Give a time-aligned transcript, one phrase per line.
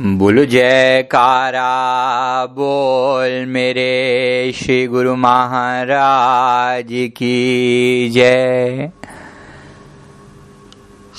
[0.00, 1.66] बोलो, जयकारा,
[2.46, 8.90] बोल मेरे श्री गुरु महाराज की जय।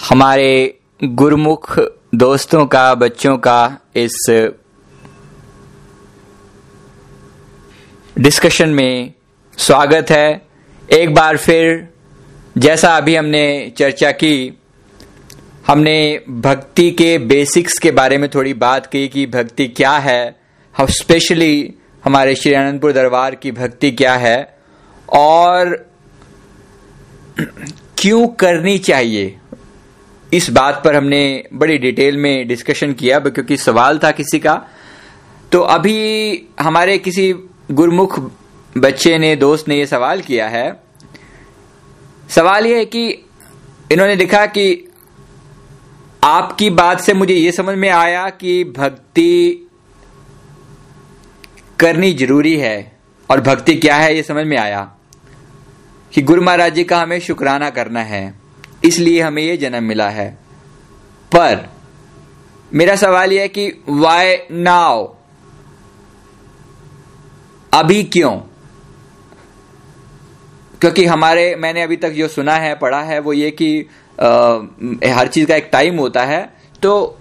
[0.09, 1.79] हमारे गुरुमुख
[2.15, 4.47] दोस्तों का, बच्चों का इस
[8.19, 9.13] डिस्कशन में
[9.57, 10.41] स्वागत है।
[10.91, 11.89] एक बार फिर,
[12.57, 14.57] जैसा अभी हमने चर्चा की
[15.67, 20.35] हमने भक्ति के बेसिक्स के बारे में थोड़ी बात की कि भक्ति क्या है।
[20.77, 24.57] हम स्पेशली हमारे श्री आनंदपुर दरबार की भक्ति क्या है
[25.09, 25.73] और
[27.97, 29.35] क्यों करनी चाहिए।
[30.33, 34.61] इस बात पर हमने बड़ी डिटेल में डिस्कशन किया क्योंकि सवाल था किसी का।
[35.51, 37.33] तो अभी हमारे किसी
[37.71, 38.19] गुरमुख
[38.77, 40.81] बच्चे ने, दोस्त ने ये सवाल किया है।
[42.29, 43.07] सवाल ये है कि
[43.91, 44.91] इन्होंने लिखा कि
[46.25, 49.67] आपकी बात से मुझे यह समझ में आया कि भक्ति
[51.79, 52.91] करनी ज़रूरी है।
[53.29, 54.81] और भक्ति क्या है ये समझ में आया
[56.13, 58.33] कि गुरु महाराज जी का हमें शुक्राना करना है,
[58.85, 60.29] इसलिए हमें यह जन्म मिला है।
[61.31, 61.69] पर
[62.73, 65.05] मेरा सवाल यह है कि वाई नाउ
[67.73, 68.31] अभी क्यों?
[70.81, 73.85] क्योंकि हमारे, मैंने अभी तक जो सुना है, पढ़ा है, वो ये कि
[74.19, 76.41] हर चीज़ का एक टाइम होता है
[76.83, 77.17] तो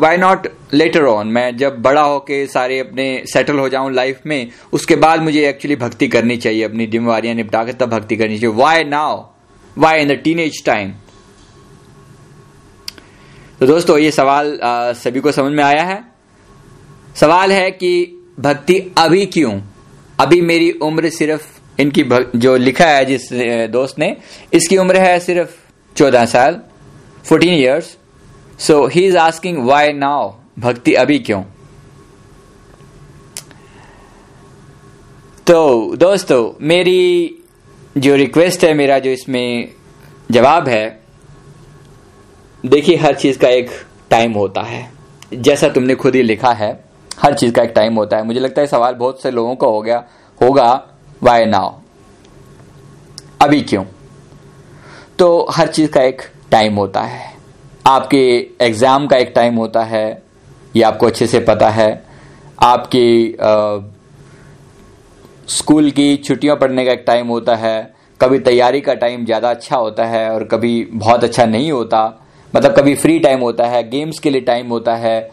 [0.00, 4.50] वाई नॉट लेटर ऑन मैं जब बड़ा होके सारे अपने सेटल हो जाऊँ लाइफ में
[4.72, 8.56] उसके बाद मुझे एक्चुअली भक्ति करनी चाहिए अपनी जिम्मेवारियाँ निपटा के तब भक्ति करनी चाहिए।
[8.56, 9.24] Why now
[9.76, 10.92] why in the teen age time
[13.60, 16.02] तो दोस्तों ये सवाल आ, सभी को समझ में आया है?
[17.16, 17.92] सवाल है कि
[18.40, 19.60] भक्ति अभी क्यों?
[20.20, 22.04] अभी मेरी उम्र सिर्फ़ इनकी
[22.36, 23.28] जो लिखा है जिस
[23.70, 24.16] दोस्त ने
[24.52, 25.65] इसकी उम्र है सिर्फ़
[25.96, 26.60] चौदह साल
[27.24, 27.96] fourteen years
[28.58, 31.42] so he is asking why now भक्ति अभी क्यों?
[35.46, 37.34] तो दोस्तों, मेरी
[37.98, 39.72] जो रिक्वेस्ट है, मेरा जो इसमें
[40.30, 41.00] जवाब है,
[42.66, 43.70] देखिए, हर चीज़ का एक
[44.10, 44.92] टाइम होता है।
[45.34, 46.84] जैसा तुमने खुद ही लिखा है,
[47.18, 49.66] हर चीज़ का एक टाइम होता है। मुझे लगता है, सवाल बहुत से लोगों का
[49.66, 50.04] हो गया,
[50.42, 50.72] होगा
[51.22, 51.74] वाई नाउ
[53.40, 53.84] अभी क्यों?
[55.18, 57.34] तो हर चीज़ का एक टाइम होता है।
[57.86, 58.18] आपके
[58.60, 60.22] एग्ज़ाम का एक टाइम होता है,
[60.74, 62.04] ये आपको अच्छे से पता है।
[62.58, 63.36] आपकी
[65.48, 69.76] स्कूल की छुट्टियाँ पढ़ने का एक टाइम होता है। कभी तैयारी का टाइम ज़्यादा अच्छा
[69.76, 72.04] होता है और कभी बहुत अच्छा नहीं होता।
[72.54, 75.30] मतलब कभी फ्री टाइम होता है गेम्स के लिए टाइम होता है।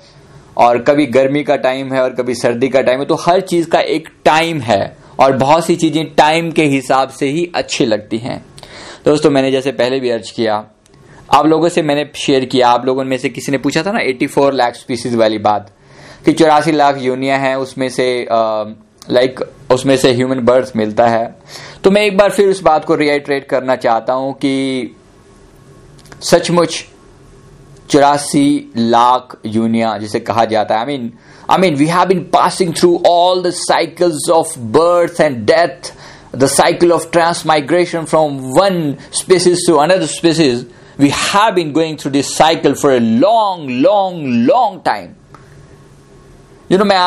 [0.58, 3.70] और कभी गर्मी का टाइम है और कभी सर्दी का टाइम है तो हर चीज़
[3.70, 8.18] का एक टाइम है। और बहुत सी चीज़ें टाइम के हिसाब से ही अच्छी लगती
[8.18, 8.44] हैं।
[9.06, 10.54] दोस्तों, मैंने जैसे पहले भी अर्ज़ किया,
[11.30, 14.00] आप लोगों से मैंने शेयर किया, आप लोगों में से किसी ने पूछा था ना
[14.02, 15.72] 84 लाख स्पीसीज वाली बात,
[16.26, 19.40] कि चौरासी लाख यूनिया है, उसमें से लाइक
[19.72, 21.26] उसमें से ह्यूमन बर्थ मिलता है।
[21.84, 24.96] तो मैं एक बार फिर उस बात को रिएट्रेट करना चाहता हूँ कि
[26.22, 26.84] सचमुच
[27.90, 31.12] चौरासी लाख यूनिया, जिसे कहा जाता है I mean
[31.50, 35.94] I mean we have been passing through all the cycles of birth and death
[36.34, 40.66] the cycle of transmigration from one species to another species,
[40.98, 45.16] we have been going through this cycle for a long, long, long time.
[46.70, 47.00] You know, मैं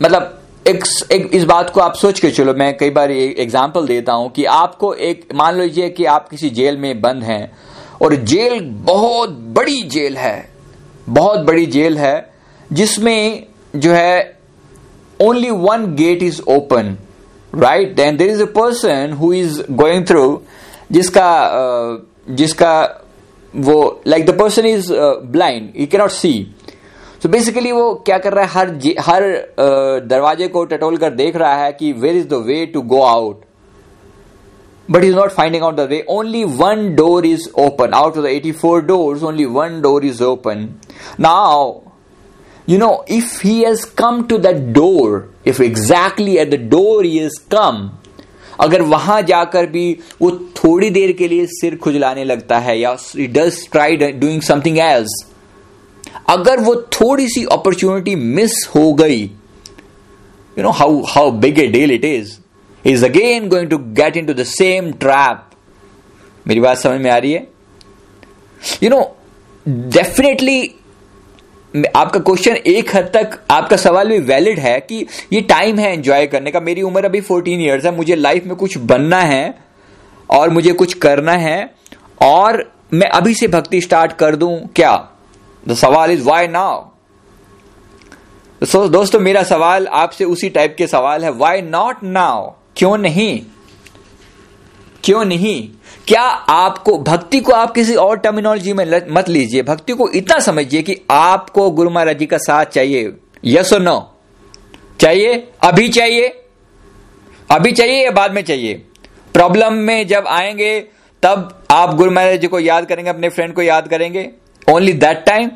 [0.00, 0.36] मतलब
[0.68, 4.30] एक, एक इस बात को आप सोच के चलो मैं कई बार एग्ज़ाम्पल देता हूँ
[4.32, 7.50] कि आपको एक मान लीजिए कि आप किसी जेल में बंद हैं
[8.02, 10.48] और जेल बहुत बड़ी जेल है
[11.08, 12.32] बहुत बड़ी जेल है
[12.72, 14.38] जिसमें जो है
[15.22, 16.96] only one gate is open
[17.52, 20.42] right then there is a person who is going through
[20.92, 21.28] जिसका
[21.58, 21.98] uh,
[22.36, 22.72] जिसका
[23.54, 24.92] वो like the person is
[25.32, 26.32] blind you cannot see
[27.22, 28.68] so basically वो क्या कर रहा है हर
[29.06, 32.82] हर uh, दरवाजे को टटोल कर देख रहा है कि where is the way to
[32.92, 33.44] go out
[34.88, 36.02] but he's not finding out the way.
[36.08, 37.94] Only one door is open.
[37.94, 40.80] Out of the 84 doors, only one door is open.
[41.16, 41.89] Now,
[42.70, 47.16] you know, if he has come to that door, if exactly at the door he
[47.18, 47.80] has come,
[48.60, 49.84] अगर वहाँ जाकर भी
[50.20, 52.92] वो थोड़ी देर के लिए सिर खुजलाने लगता है या
[53.36, 55.14] does try doing something else
[56.28, 61.92] अगर वो थोड़ी सी अपॉर्चुनिटी मिस हो गई you know how how big a deal
[61.92, 62.32] it is
[62.84, 65.48] is again going to get into the same trap
[66.46, 67.46] मेरी बात समझ में आ रही है?
[68.82, 69.00] यू नो
[69.68, 70.60] डेफिनेटली
[71.74, 76.26] आपका क्वेश्चन एक हद तक, आपका सवाल भी वैलिड है कि ये टाइम है एंजॉय
[76.26, 79.54] करने का। मेरी उम्र अभी फोर्टीन ईयर्स है, मुझे लाइफ में कुछ बनना है
[80.30, 81.74] और मुझे कुछ करना है
[82.22, 82.62] और
[82.92, 84.94] मैं अभी से भक्ति स्टार्ट कर दूँ क्या?
[85.64, 86.84] द सवाल इज़ वाई नाउ
[88.62, 93.40] सो दोस्तों, मेरा सवाल आपसे उसी टाइप के सवाल है वाई नॉट नाउ क्यों नहीं?
[95.04, 95.68] क्यों नहीं?
[96.08, 100.82] क्या आपको, भक्ति को आप किसी और टर्मिनोलॉजी में मत लीजिए। भक्ति को इतना समझिए
[100.82, 103.12] कि आपको गुरु महाराज जी का साथ चाहिए।
[103.44, 104.16] यस और नो
[105.00, 105.48] चाहिए?
[105.62, 106.42] अभी चाहिए?
[107.50, 108.74] अभी चाहिए या बाद में चाहिए?
[109.34, 110.80] प्रॉब्लम में जब आएँगे,
[111.22, 114.30] तब आप गुरु महाराज जी को याद करेंगे, अपने फ्रेंड को याद करेंगे।
[114.70, 115.50] ओनली दैट टाइम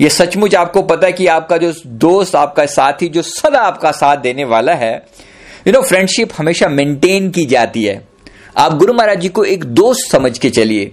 [0.00, 4.16] ये सचमुच आपको पता है कि आपका जो दोस्त, आपका साथी, जो सदा आपका साथ
[4.16, 5.06] देने वाला है
[5.66, 8.09] यू नो फ्रेंडशिप हमेशा मेंटेन की जाती है।
[8.56, 10.90] आप गुरु महाराज जी को एक दोस्त समझ के चलिए।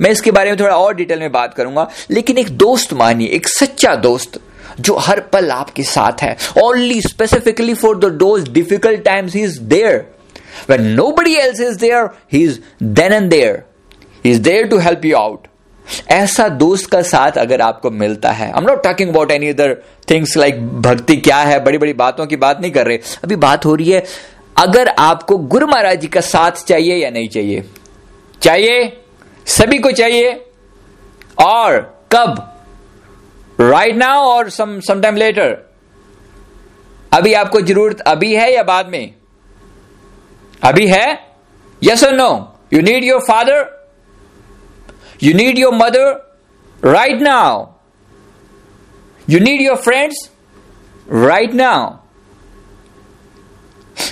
[0.00, 3.48] मैं इसके बारे में थोड़ा और डिटेल में बात करूँगा, लेकिन एक दोस्त मानिए, एक
[3.48, 4.40] सच्चा दोस्त,
[4.80, 9.60] जो हर पल आपके साथ है। Only specifically for the those difficult times he is
[9.62, 10.04] there
[11.12, 13.62] nobody else is there he is then and there
[14.24, 15.46] he is there to help you out
[16.10, 19.74] ऐसा दोस्त का साथ अगर आपको मिलता है I am not talking about any other
[20.10, 23.64] things like bhakti क्या है बड़ी बड़ी बातों की बात नहीं कर रहे। अभी बात
[23.66, 24.04] हो रही है
[24.58, 27.70] अगर आपको गुरु महाराज जी का साथ चाहिए या नहीं चाहिए?
[28.42, 29.02] चाहिए?
[29.46, 30.32] सभी को चाहिए?
[31.44, 31.78] और
[32.12, 32.52] कब?
[33.60, 35.74] राइट नाउ और सम टाइम लेटर
[37.12, 39.14] अभी आपको ज़रूरत अभी है या बाद में?
[40.62, 41.34] अभी है?
[41.84, 43.90] यस और no you need your father
[45.22, 46.38] you need your mother
[46.84, 47.66] right now
[49.30, 50.30] you need your friends
[51.12, 52.05] right now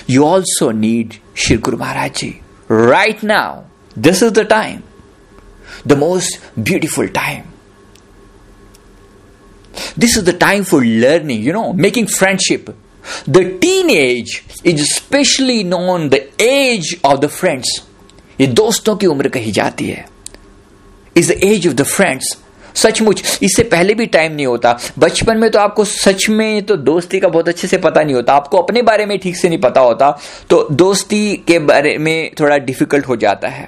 [0.06, 2.42] you also need Shri Guru Maharaj Ji.
[2.68, 3.64] Right now,
[3.96, 4.82] this is the time,
[5.84, 7.46] the most beautiful time.
[9.96, 12.74] This is the time for learning, you know, making friendship.
[13.26, 17.66] The teenage is especially known the age of the friends.
[18.40, 20.04] ये दोस्तों की उम्र कही जाती है
[21.16, 22.36] is the age of the friends
[22.75, 27.19] सचमुच इससे पहले भी टाइम नहीं होता। बचपन में तो आपको सच में तो दोस्ती
[27.19, 29.81] का बहुत अच्छे से पता नहीं होता। आपको अपने बारे में ठीक से नहीं पता
[29.81, 30.11] होता।
[30.49, 33.67] तो दोस्ती के बारे में थोड़ा डिफ़िकल्ट हो जाता है।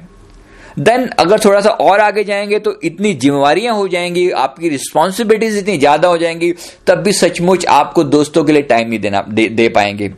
[0.80, 5.78] देन अगर थोड़ा सा और आगे जाएँगे तो इतनी जिम्मेवारियाँ हो जाएँगी आपकी रिस्पॉन्सिबिलिटीज इतनी
[5.78, 6.54] ज़्यादा हो जाएँगी
[6.88, 10.10] तब भी सचमुच आपको दोस्तों के लिए टाइम नहीं देना दे, दे पाएँगे।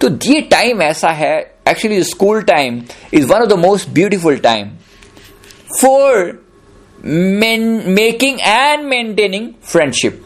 [0.00, 2.82] तो ये टाइम ऐसा है actually school time
[3.14, 4.70] is one of the most beautiful time
[5.80, 6.38] for
[7.04, 10.20] making and maintaining friendship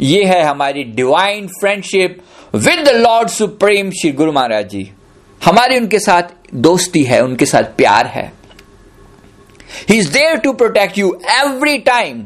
[0.00, 2.18] ये है हमारी divine friendship
[2.54, 4.90] with the lord supreme Shri Guru Maharaj ji
[5.40, 6.22] हमारी उनके साथ
[6.54, 8.32] दोस्ती है, उनके साथ प्यार है।
[9.88, 12.24] He is there to protect you every time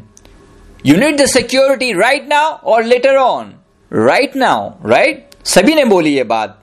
[0.87, 3.53] you need the security right now और later on
[3.91, 6.63] right now right सभी ने बोली ये बात।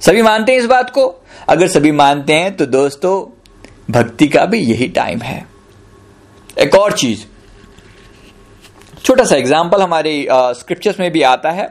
[0.00, 1.04] सभी मानते हैं इस बात को?
[1.48, 3.14] अगर सभी मानते हैं तो दोस्तों,
[3.90, 5.55] भक्ति का भी यही टाइम है।
[6.56, 7.24] एक और चीज़।
[9.04, 11.66] छोटा सा एग्ज़ाम्पल हमारे स्क्रिप्चर्स में भी आता है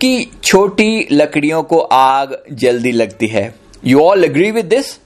[0.00, 3.54] कि छोटी लकड़ियों को आग जल्दी लगती है।
[3.84, 4.98] You all agree with this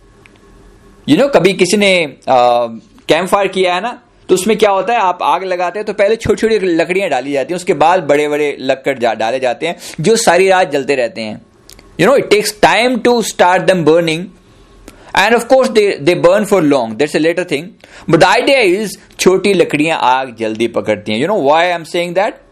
[1.07, 1.93] you know कभी किसी ने
[2.29, 4.99] कैंप फायर किया है ना तो उसमें क्या होता है?
[4.99, 8.29] आप आग लगाते हैं तो पहले छोटी छोटी लकड़ियाँ डाली जाती हैं उसके बाद बड़े
[8.29, 11.41] बड़े लक्कड़ जा, डाले जाते हैं जो सारी रात जलते रहते हैं।
[12.01, 14.25] You know it takes time to start them burning
[15.17, 17.69] and of course they they burn for long that's a later thing
[18.11, 21.85] but the idea is छोटी लकड़ियाँ आग जल्दी पकड़ती हैं you know why I am
[21.85, 22.43] saying that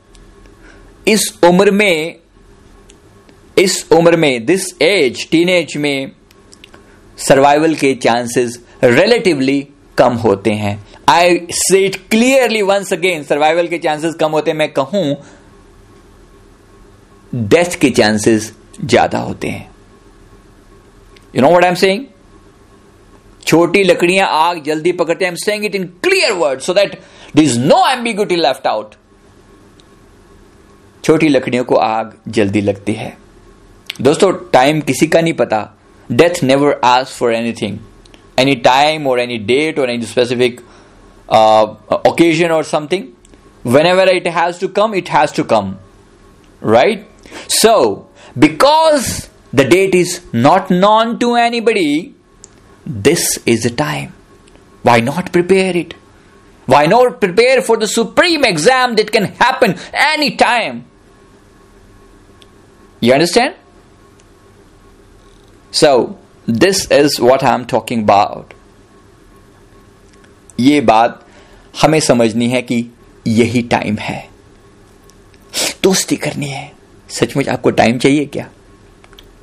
[1.09, 2.17] इस उम्र में,
[3.56, 6.13] इस उम्र में दिस एज टीन एज में
[7.19, 9.60] सर्वाइवल के चांसेस रिलेटिवली
[9.98, 10.79] कम होते हैं.
[11.08, 14.58] I say it clearly once again survival के चांसेस कम होते हैं.
[14.58, 15.17] मैं कहूँ
[17.32, 19.69] डेथ के चांसेस ज़्यादा होते हैं.
[21.37, 22.05] You know what I am saying
[23.46, 26.99] छोटी लकड़ियाँ आग जल्दी पकड़ते हैं। Saying it in clear word so that
[27.37, 28.94] this is no ambiguity left out
[31.05, 33.17] छोटी लकड़ियों को आग जल्दी लगती है।
[34.01, 35.58] दोस्तों टाइम किसी का नहीं पता।
[36.11, 37.79] Death never ask for anything
[38.39, 40.61] any time और एनी डेट और एनी स्पेसिफिक
[42.08, 43.05] ओकेजन और something
[43.87, 45.75] whenever it has to come it has to come
[46.63, 47.06] right
[47.51, 47.75] so
[48.39, 49.11] because
[49.55, 51.91] the date is not known to any anybody
[52.86, 54.12] this is the time.
[54.82, 55.94] Why not prepare it?
[56.67, 60.84] Why not prepare for the supreme exam that can happen any time?
[63.01, 63.55] You understand?
[65.70, 68.55] So, this is what I'm talking about.
[70.60, 71.27] ये बात
[71.82, 72.84] हमें समझनी है कि
[73.27, 74.29] यही time है
[75.82, 76.72] दोस्ती करनी है
[77.10, 78.48] सचमुच आपको टाइम चाहिए क्या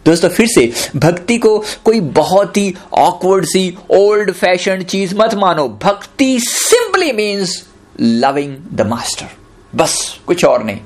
[0.10, 5.68] दोस्तों, फिर से भक्ति को कोई बहुत ही ऑकवर्ड सी ओल्ड फ़ैशन चीज़ मत मानो।
[5.84, 7.68] भक्ति simply means
[8.02, 9.26] loving the master
[9.76, 10.80] बस, कुछ और नहीं।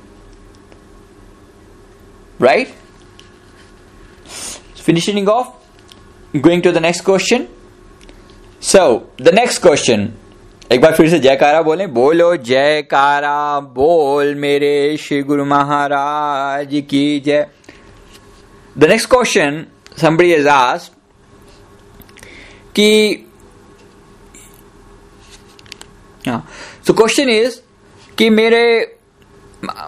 [2.41, 2.73] Right
[4.87, 5.45] finishing off,
[6.35, 7.41] going to the next question.
[8.63, 8.81] So,
[9.21, 10.07] the next question
[10.71, 17.47] एक बार फिर से जयकारा बोले। बोलो, जयकारा, बोल मेरे श्री गुरु महाराज की जय।
[18.77, 19.65] The next question
[20.01, 20.91] somebody has asked
[22.75, 23.25] कि
[26.87, 27.59] सो क्वेश्चन इज़
[28.17, 28.97] कि मेरे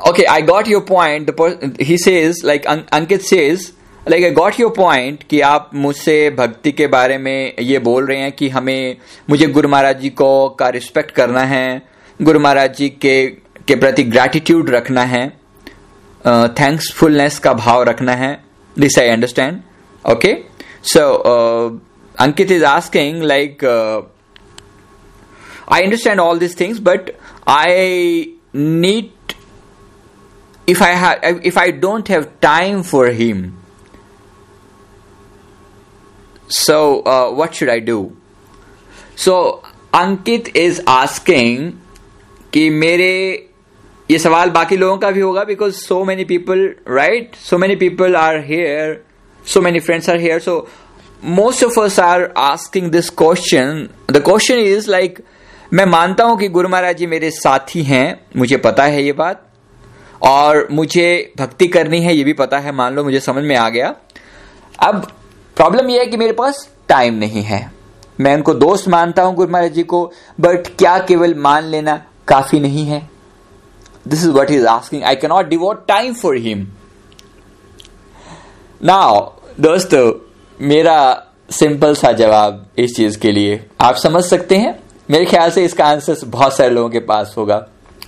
[0.09, 1.35] okay I got your point
[1.81, 3.73] he says like Ankit says
[4.09, 8.17] like I got your point कि आप मुझसे भक्ति के बारे में ये बोल रहे
[8.17, 8.97] हैं कि हमें
[9.29, 11.89] मुझे गुरु महाराज जी को का रिस्पेक्ट करना है
[12.21, 13.27] गुरु महाराज जी के
[13.67, 15.29] के प्रति ग्रैटिट्यूड रखना है
[16.27, 18.44] थैंक्सफुलनेस uh, का भाव रखना है।
[18.78, 19.60] This I understand
[20.10, 20.36] okay
[20.92, 21.02] so
[22.20, 23.64] Ankit is asking like
[25.70, 27.16] I understand all these things, but
[27.46, 29.12] I need
[30.66, 33.56] if I have if I don't have time for him.
[36.48, 38.16] So uh, what should I do?
[39.14, 41.70] So Ankit is asking
[42.52, 43.12] कि मेरे
[44.09, 46.59] ये सवाल बाकी लोगों का भी होगा because so many people
[46.89, 49.03] right so many people are here
[49.45, 50.67] so many friends are here so
[51.23, 55.19] most of us are asking this question the question is like
[55.73, 59.41] मैं मानता हूँ कि गुरु महाराज जी मेरे साथी हैं, मुझे पता है ये बात,
[60.21, 63.67] और मुझे भक्ति करनी है, ये भी पता है, मान लो, मुझे समझ में आ
[63.69, 63.93] गया।
[64.79, 65.07] अब
[65.57, 67.59] प्रॉब्लम यह है कि मेरे पास टाइम नहीं है।
[68.19, 70.05] मैं उनको दोस्त मानता हूँ गुरु महाराज जी को
[70.39, 73.01] बट क्या केवल मान लेना काफ़ी नहीं है।
[74.07, 76.67] This is what is asking I cannot devote time for him
[78.81, 79.19] now
[79.59, 80.11] दोस्तों,
[80.59, 84.79] मेरा सिंपल सा जवाब इस चीज़ के लिए। आप समझ सकते हैं?
[85.09, 87.57] मेरे ख्याल से इसका आंसर बहुत सारे लोगों के पास होगा।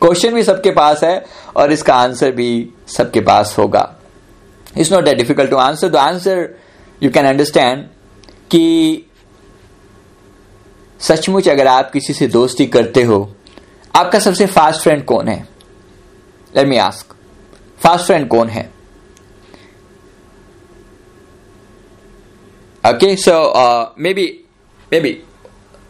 [0.02, 1.26] क्वेश्चन भी सबके पास है
[1.56, 3.84] और इसका आंसर भी सबके पास होगा।
[4.78, 6.50] It's not that difficult to answer the answer
[7.04, 7.84] you can understand
[8.52, 9.04] कि
[11.00, 13.30] सचमुच अगर आप किसी से दोस्ती करते हो,
[13.96, 15.46] आपका सबसे फास्ट फ्रेंड कौन है?
[16.57, 17.15] let me ask
[17.83, 18.71] fast friend कौन है
[22.91, 23.35] okay so
[24.15, 24.29] maybe
[25.01, 25.21] maybe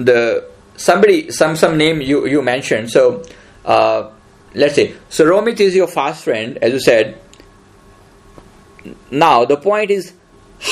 [0.00, 0.42] the
[0.76, 3.23] somebody some some name you you mentioned so
[3.64, 4.11] uh,
[4.54, 7.18] let's say so romit is your fast friend as you said
[9.11, 10.12] now the point is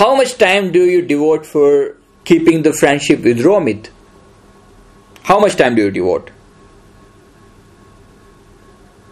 [0.00, 3.90] how much time do you devote for keeping the friendship with romit
[5.22, 6.30] how much time do you devote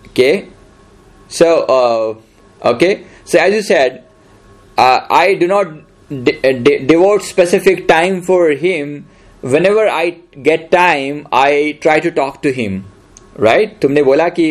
[0.09, 0.49] okay
[1.40, 2.08] So uh,
[2.72, 2.94] okay.
[3.32, 4.04] So as you said
[4.78, 5.74] uh, i do not
[6.30, 8.96] de- de- devote specific time for him.
[9.54, 10.04] Whenever I
[10.44, 12.76] get time, I try to talk to him.
[13.40, 13.82] Right right?
[13.82, 14.46] तुमने बोला कि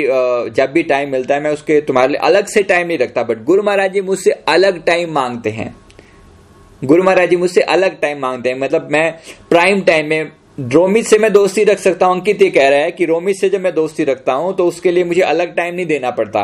[0.56, 3.44] जब भी time मिलता है मैं उसके तुम्हारे लिए अलग से टाइम नहीं रखता बट
[3.44, 5.74] गुरु महाराज जी मुझसे अलग टाइम मांगते हैं।
[6.84, 9.12] गुरु महाराज जी मुझसे अलग टाइम मांगते हैं। मतलब मैं
[9.50, 12.90] प्राइम टाइम में रोमित से मैं दोस्ती रख सकता हूँ। अंकित ये कह रहा है
[12.90, 15.86] कि रोमित से जब मैं दोस्ती रखता हूँ तो उसके लिए मुझे अलग टाइम नहीं
[15.86, 16.42] देना पड़ता।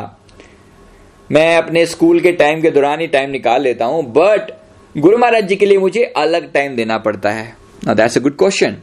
[1.32, 4.50] मैं अपने स्कूल के टाइम के दौरान ही टाइम निकाल लेता हूँ बट
[4.96, 7.56] गुरु महाराज जी के लिए मुझे अलग टाइम देना पड़ता है।
[7.88, 8.76] That's a good question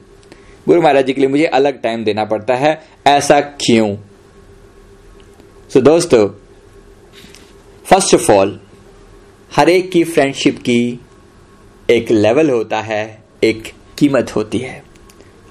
[0.68, 3.96] Guru Maharaj जी के लिए मुझे अलग टाइम देना पड़ता है ऐसा क्यों?
[5.70, 6.28] सो so, दोस्तों
[7.86, 8.60] फ़र्स्ट ऑफ़ ऑल
[9.56, 11.00] हर एक की फ्रेंडशिप की
[11.90, 14.84] एक लेवल होता है एक कीमत होती है।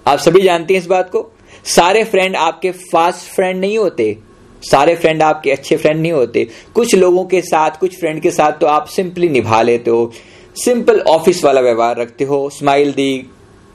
[0.07, 1.31] आप सभी जानते हैं इस बात को?
[1.65, 4.19] सारे फ्रेंड आपके फास्ट फ्रेंड नहीं होते।
[4.65, 8.53] सारे फ्रेंड आपके अच्छे फ्रेंड नहीं होते। कुछ लोगों के साथ, कुछ फ्रेंड के साथ
[8.53, 10.13] तो आप सिंपली निभा लेते हो।
[10.57, 13.17] सिंपल ऑफ़िस वाला व्यवहार रखते हो। स्माइल दी,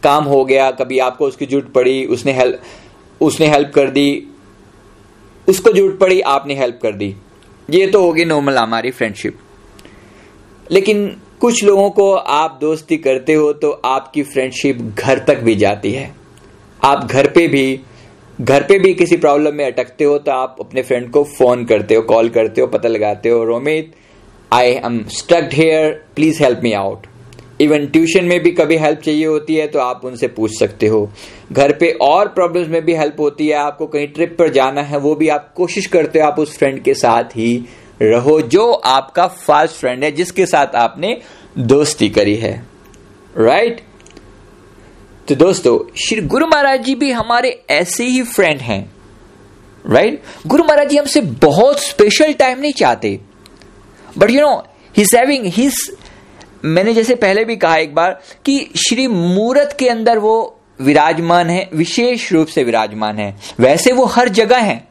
[0.03, 2.61] काम हो गया, कभी आपको उसकी ज़रूरत पड़ी, उसने हेल्प
[3.21, 4.27] उसने हेल्प कर दी,
[5.47, 7.15] उसको ज़रूरत पड़ी, आपने हेल्प कर दी।
[7.69, 9.39] ये तो होगी नॉर्मल हमारी फ्रेंडशिप
[10.67, 11.05] लेकिन
[11.41, 16.11] कुछ लोगों को आप दोस्ती करते हो तो आपकी फ्रेंडशिप घर तक भी जाती है।
[16.79, 17.79] आप घर पे भी
[18.39, 21.95] घर पे भी किसी प्रॉब्लम में अटकते हो तो आप अपने फ्रेंड को फ़ोन करते
[21.95, 23.91] हो कॉल करते हो, पता लगाते हो, Romit
[24.51, 27.07] I am stucked here please help me out
[27.61, 31.09] even tuition में भी कभी हेल्प चाहिए होती है तो आप उनसे पूछ सकते हो।
[31.51, 34.97] घर पे और प्रॉब्लम्स में भी हेल्प होती है, आपको कहीं ट्रिप पर जाना है,
[34.97, 37.53] वो भी आप कोशिश करते हो, आप उस फ्रेंड के साथ ही
[38.01, 41.17] रहो, जो आपका फास्ट फ्रेंड है, जिसके साथ आपने
[41.57, 42.55] दोस्ती करी है।
[43.37, 43.81] राइट
[45.29, 48.91] तो दोस्तों, श्री गुरु महाराज जी भी हमारे ऐसे ही फ्रेंड हैं
[49.87, 53.19] राइट गुरु महाराज जी हमसे बहुत स्पेशल टाइम नहीं चाहते
[54.17, 54.67] बट यू नो
[54.97, 55.69] ही
[56.65, 61.69] मैंने जैसे पहले भी कहा एक बार कि श्री मूरत के अंदर वो विराजमान है,
[61.73, 64.89] विशेष रूप से विराजमान है वैसे वो हर जगह है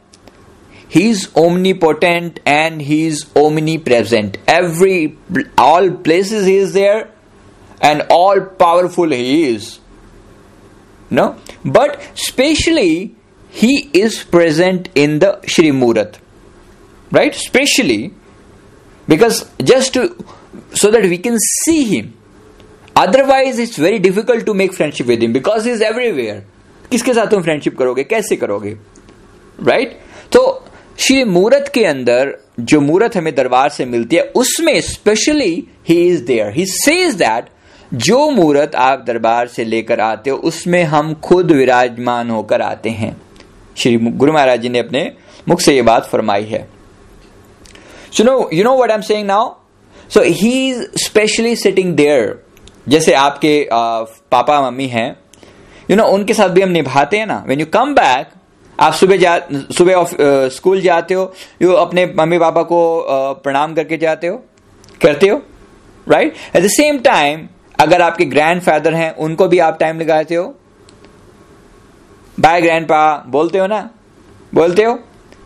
[0.96, 4.38] he is omnipotent and he is omnipresent.
[4.46, 5.16] Every,
[5.58, 7.10] all places he is there
[7.82, 9.78] and all powerful he is.
[11.10, 11.36] No?
[11.64, 13.14] But specially
[13.50, 16.18] he is present in the Shri Murat.
[17.10, 17.34] Right?
[17.34, 18.14] Specially
[19.08, 20.24] because just to
[20.74, 22.14] so that we can see him.
[22.96, 26.44] Otherwise it's very difficult to make friendship with him because he is everywhere.
[26.90, 28.70] किसके साथ तुम friendship करोगे कैसे करोगे
[29.60, 30.32] right right?
[30.32, 30.42] तो
[30.98, 35.52] श्री मूरत के अंदर जो मूरत हमें दरबार से मिलती है उसमें specially
[35.88, 37.48] he is there he says that
[37.92, 43.16] जो मूरत आप दरबार से लेकर आते हो, उसमें हम खुद विराजमान होकर आते हैं।
[43.76, 45.10] श्री गुरु महाराज जी ने अपने
[45.48, 46.66] मुख से यह बात फरमाई है।
[48.12, 49.54] So no you know what am saying now
[50.10, 52.38] so he is specially sitting there
[52.88, 55.10] जैसे आपके पापा मम्मी हैं
[55.90, 58.30] यू नो उनके साथ भी हम निभाते हैं ना। वेन यू कम बैक
[58.78, 60.14] आप सुबह जा, सुबह ऑफ़
[60.54, 62.80] स्कूल जाते हो यू अपने मम्मी पापा को
[63.44, 64.36] प्रणाम करके जाते हो,
[65.00, 65.42] करते हो
[66.06, 67.46] right at the same time
[67.78, 70.54] अगर आपके ग्रैंड फादर हैं, उनको भी आप टाइम लगाते हो?
[72.40, 73.88] बाय ग्रैंड पा बोलते हो ना?
[74.54, 74.98] बोलते हो?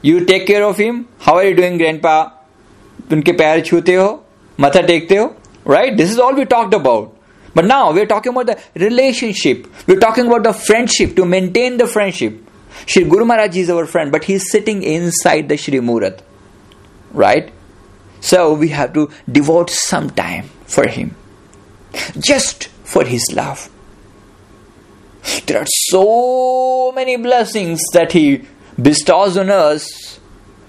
[0.05, 2.21] You take care of him how are you doing grandpa
[3.13, 4.25] उनके पैर छूते हो?
[4.59, 5.27] मथा टेकते हो?
[5.69, 7.13] Right this is all we talked about
[7.57, 11.25] but now we are talking about the relationship we are talking about the friendship to
[11.25, 12.43] maintain the friendship
[12.89, 14.85] Shri Guru Maharaj ji is our friend but he is sitting
[15.15, 16.25] inside the Shri मुहूर्त
[17.19, 17.51] right
[18.23, 21.11] so we have to devote some time for him
[22.20, 23.70] Just for his love.
[25.46, 28.46] There are so many blessings that he
[28.82, 30.20] bestows on us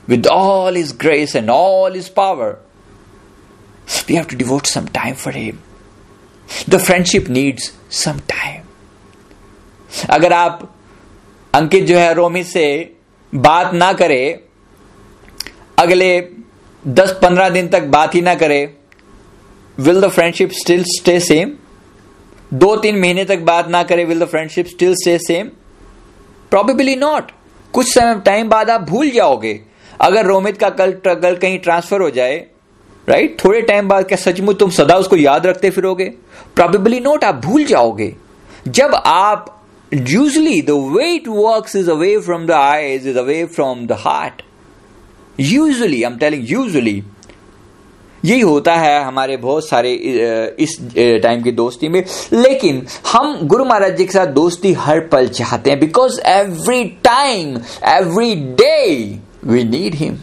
[0.09, 2.59] with all his grace and all his power.
[4.09, 5.63] We have to devote some time for him.
[6.69, 8.63] The friendship needs some time
[10.11, 10.63] अगर आप
[11.55, 12.65] अंकित जो है रोमित से
[13.33, 14.21] बात ना करे
[15.79, 16.09] अगले
[16.85, 18.61] दस पंद्रह दिन तक बात ही ना करे
[19.78, 21.52] will the friendship still stay same
[22.54, 25.48] दो तीन महीने तक बात ना करे will the friendship still stay same
[26.52, 27.32] probably not
[27.74, 29.60] कुछ समय टाइम बाद आप भूल जाओगे।
[30.02, 32.36] अगर रोमित का कल कल कहीं ट्रांसफ़र हो जाए
[33.10, 33.46] राइट right?
[33.46, 36.06] थोड़े टाइम बाद क्या सचमुच तुम सदा उसको याद रखते फिरोगे?
[36.56, 38.16] प्रॉबेबली नॉट आप भूल जाओगे।
[38.68, 43.86] जब आप usually the way it work is away from the eyes is away from
[43.88, 44.42] the heart
[45.40, 47.02] usually I am telling usually
[48.26, 49.94] यही होता है हमारे बहुत सारे
[50.60, 55.28] इस टाइम की दोस्ती में। लेकिन हम गुरु महाराज जी के साथ दोस्ती हर पल
[55.30, 57.58] चाहते हैं because every time
[57.90, 60.18] every day we need him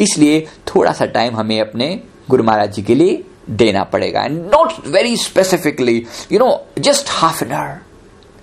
[0.00, 1.88] इसलिए थोड़ा सा टाइम हमें अपने
[2.30, 7.44] गुरु महाराज जी के लिए देना पड़ेगा। And not very specifically you know just half
[7.44, 7.78] an hour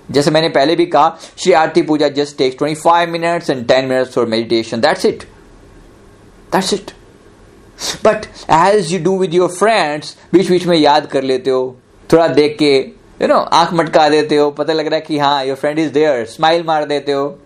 [0.10, 4.14] जैसे मैंने पहले भी कहा, श्री आरती पूजा just takes 25 minutes and 10 minutes
[4.14, 5.24] for meditation that's it
[6.54, 6.92] that's it
[8.06, 11.76] but as you do with your friends बीच बीच में याद कर लेते हो,
[12.10, 12.76] थोड़ा देख के
[13.22, 15.92] यू नो आँख मटका देते हो, पता लग रहा है कि हाँ your friend is
[15.92, 17.38] there smile मार देते हो।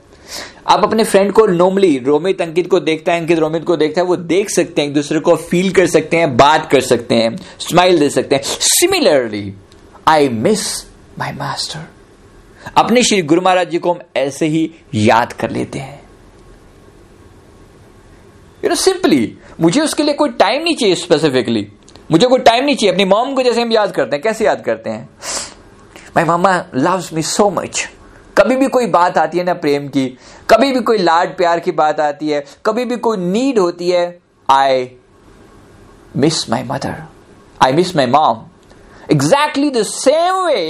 [0.67, 4.07] आप अपने फ्रेंड को नॉर्मली रोमित अंकित को देखता है, अंकित रोमित को देखता है,
[4.07, 7.35] वो देख सकते हैं, एक दूसरे को फील कर सकते हैं, बात कर सकते हैं
[7.59, 9.53] स्माइल दे सकते हैं। Similarly
[10.07, 10.67] I miss
[11.19, 11.87] my master
[12.77, 15.99] अपने श्री गुरु महाराज जी को हम ऐसे ही याद कर लेते हैं।
[18.63, 19.25] यू नो सिंपली
[19.61, 21.67] मुझे उसके लिए कोई टाइम नहीं चाहिए स्पेसिफिकली
[22.11, 24.61] मुझे कोई टाइम नहीं चाहिए। अपनी मॉम को जैसे हम याद करते हैं, कैसे याद
[24.61, 25.09] करते हैं?
[26.15, 27.87] माई मामा लव्स मी सो मच
[28.37, 30.05] कभी भी कोई बात आती है ना प्रेम की,
[30.49, 34.19] कभी भी कोई लाड प्यार की बात आती है, कभी भी कोई नीड होती है
[34.49, 34.89] I
[36.17, 36.95] miss my mother
[37.61, 38.45] I miss my mom
[39.11, 40.63] exactly the same way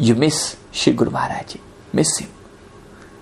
[0.00, 0.42] you miss
[0.74, 1.60] Shri Guru Maharaj ji
[1.94, 2.28] miss him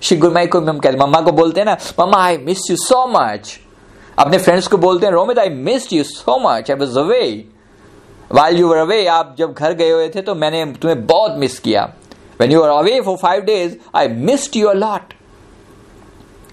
[0.02, 2.76] Shri Guru माई को हम कहते मम्मा को बोलते हैं ना, मम्मा I miss you
[2.76, 3.58] so much
[4.18, 7.26] अपने फ्रेंड्स को बोलते हैं, Romit I miss you so much I was away
[8.32, 11.58] while you were away आप जब घर गए हुए थे तो मैंने तुम्हें बहुत मिस
[11.58, 11.82] किया.
[12.40, 15.12] When you are away for five days I missed you lot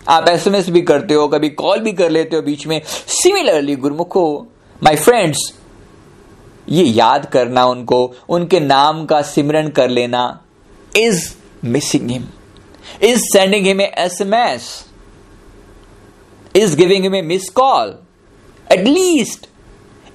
[0.09, 2.81] आप एसएमएस भी करते हो, कभी कॉल भी कर लेते हो बीच में.
[2.85, 4.47] सिमिलरली गुरुमुखो
[4.83, 5.51] माई फ्रेंड्स
[6.69, 10.23] ये याद करना उनको, उनके नाम का सिमरन कर लेना
[10.97, 11.33] is
[11.65, 12.27] missing him
[13.03, 14.69] is sending him S M S
[16.55, 17.97] is giving him a miss call
[18.73, 19.47] at least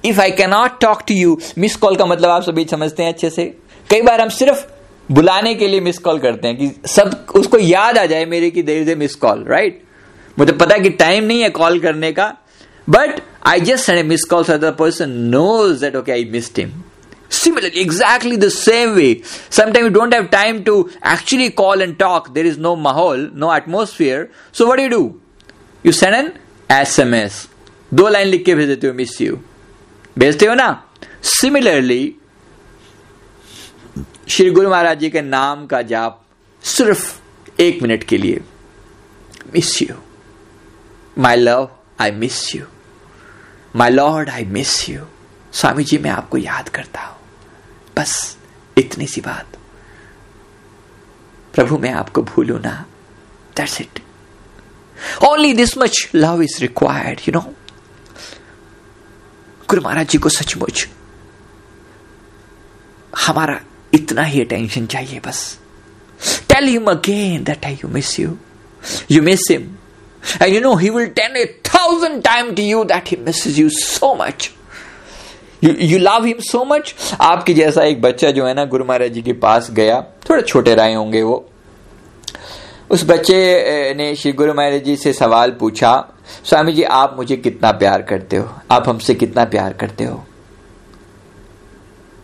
[0.05, 3.29] if I cannot talk to you miss call का मतलब आप सभी समझते हैं अच्छे
[3.29, 3.45] से
[3.91, 4.65] कई बार हम सिर्फ़
[5.09, 8.61] बुलाने के लिए मिस कॉल करते हैं कि सब उसको याद आ जाए मेरे की
[8.63, 9.81] देर is a miss call right
[10.39, 12.33] मुझे पता है कि टाइम नहीं है कॉल करने का
[12.87, 16.71] but I just miss call so the person knows that okay I missed him
[17.75, 19.21] exactly the same way.
[19.49, 22.33] Sometimes you don't have time to actually call and talk.
[22.33, 24.29] There is no mahol, no atmosphere.
[24.51, 25.21] So what do you do?
[25.85, 26.33] You send an
[26.71, 27.47] S M S
[27.93, 29.39] दो line लिख के भेज देते हो miss you
[30.17, 30.83] भेजते हो ना?
[31.23, 32.15] Similarly
[34.29, 36.25] Shri Guru महाराज जी के नाम का जाप
[36.63, 37.19] सिर्फ़
[37.61, 38.41] एक मिनट के लिए.
[39.53, 39.95] Miss you
[41.17, 42.65] my love I miss you
[43.75, 45.01] my lord I miss you
[45.53, 47.17] Swami ji, मैं आपको याद करता हूँ.
[47.97, 48.37] बस
[48.77, 49.57] इतनी सी बात.
[51.53, 52.85] प्रभु, मैं आपको भूलू ना.
[53.57, 53.99] That's it
[55.27, 57.41] only this much love is required you know
[59.69, 60.87] Guru Maharaj ji को सचमुच
[63.13, 63.59] हमारा
[63.93, 65.57] इतना ही अटेंशन चाहिए बस।
[66.49, 68.37] Tell him again that I you miss you
[69.11, 69.75] you miss him
[70.41, 73.69] and you know he will tell a thousand time to you that he misses you
[73.69, 74.51] so much
[75.63, 79.21] you love him so much आपकी जैसा एक बच्चा जो है ना, गुरु महाराज जी
[79.21, 81.49] के पास गया, थोड़े छोटे राय होंगे वो।
[82.89, 85.91] उस बच्चे ने श्री गुरु महाराज जी से सवाल पूछा,
[86.43, 88.49] स्वामी जी, आप मुझे कितना प्यार करते हो?
[88.71, 90.23] आप हमसे कितना प्यार करते हो?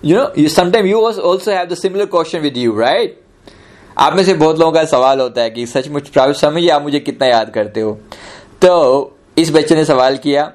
[0.06, 3.20] You know you sometime you also have the similar question with you right
[3.98, 6.82] आप में से बहुत लोगों का सवाल होता है कि, सचमुच प्राइवेट स्वामी जी, आप
[6.82, 7.92] मुझे कितना याद करते हो?
[8.62, 10.52] तो इस बच्चे ने सवाल किया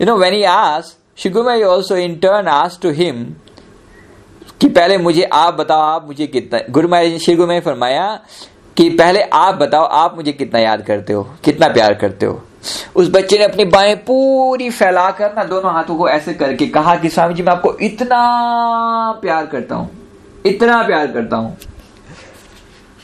[0.00, 3.24] you know when he ask शिगुमा also in turn ask to him
[4.60, 8.06] कि पहले मुझे आप बताओ, आप मुझे कितना गुरु महाराज श्री गुरु फरमाया
[8.78, 12.42] कि पहले आप बताओ, आप मुझे कितना याद करते हो, कितना प्यार करते हो?
[12.96, 17.08] उस बच्चे ने अपनी बाएँ पूरी फैलाकर ना दोनों हाथों को ऐसे करके कहा कि,
[17.08, 18.20] स्वामी जी, मैं आपको इतना
[19.22, 19.90] प्यार करता हूँ,
[20.46, 21.56] इतना प्यार करता हूँ।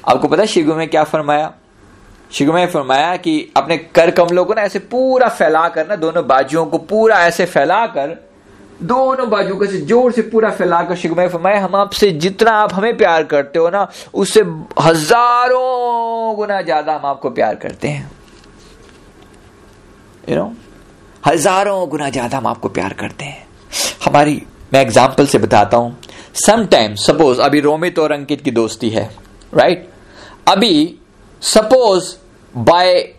[0.08, 1.52] आपको पता शिगु में क्या फरमाया?
[2.32, 6.66] शिगु में फरमाया कि अपने कर कमलों को ना ऐसे पूरा फैलाकर ना दोनों बाजुओं
[6.66, 8.16] को पूरा ऐसे फैलाकर
[8.82, 12.96] दोनों बाजू का से ज़ोर से पूरा फैलाकर शिगु फरमाया, हम आपसे जितना आप हमें
[12.96, 14.40] प्यार करते हो ना, उससे
[14.80, 18.10] हज़ारों गुना ज़्यादा हम आपको प्यार करते हैं
[20.28, 20.56] यू you नो know?
[21.22, 23.46] हज़ारों गुना ज़्यादा हम आपको प्यार करते हैं
[24.04, 24.42] हमारी,
[24.74, 25.96] मैं एग्ज़ाम्पल से बताता हूँ
[26.36, 29.10] समटाइम सपोज़ अभी रोमित और अंकित की दोस्ती है
[29.54, 30.52] राइट right?
[30.52, 30.98] अभी
[31.42, 32.14] सपोज़
[32.54, 33.13] बाय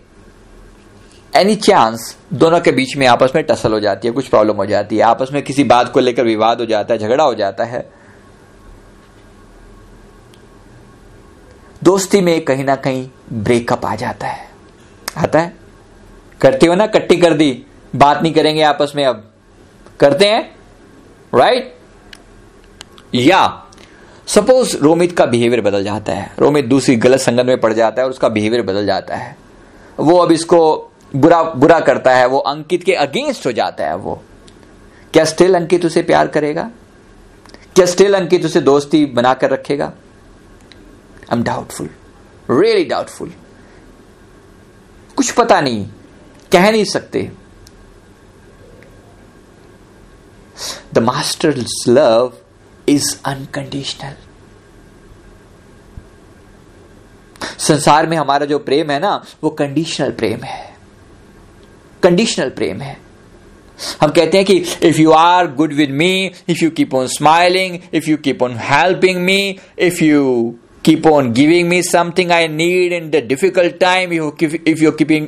[1.36, 4.65] एनी चांस दोनों के बीच में आपस में टसल हो जाती है, कुछ प्रॉब्लम हो
[4.65, 7.63] जाती है। आपस में किसी बात को लेकर विवाद हो जाता है, झगड़ा हो जाता
[7.63, 7.89] है।
[11.84, 14.50] दोस्ती में कहीं ना कहीं ब्रेकअप आ जाता है।
[15.17, 15.56] आता है?
[16.41, 19.32] करते हो ना, कट्टी कर दी। बात नहीं करेंगे आपस में अब।
[20.00, 20.56] करते हैं?
[21.36, 21.76] राइट
[23.15, 23.65] या
[24.28, 28.06] सपोज़ रोमित का बिहेवियर बदल जाता है। रोमित दूसरी गलत संगत में पड़ जाता है
[28.06, 29.38] और उसका बिहेवियर बदल जाता है।
[30.00, 34.24] वो अब इसको बुरा बुरा करता है, वो अंकित के अगेंस्ट हो जाता है वो।
[35.13, 36.72] क्या स्टिल अंकित उसे प्यार करेगा?
[37.76, 39.86] क्या स्टिल अंकित उसे दोस्ती बनाकर रखेगा?
[39.86, 41.89] I am doubtful
[42.52, 43.34] really doubtful
[45.15, 45.88] कुछ पता नहीं।
[46.52, 47.32] कह नहीं सकते।
[50.94, 51.56] The master
[51.88, 52.34] love
[52.89, 54.15] is unconditional
[57.58, 60.74] संसार में हमारा जो प्रेम है ना, वो कंडीशनल प्रेम है।
[62.06, 62.98] कंडीशनल प्रेम है
[64.02, 64.58] हम कहते हैं कि
[64.89, 66.13] if you are good with me
[66.50, 69.39] if you keep on smiling if you keep on helping me
[69.88, 70.24] if you
[70.86, 75.28] keep on giving me something I need in the difficult time if you keeping